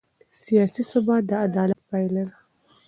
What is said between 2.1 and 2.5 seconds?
ده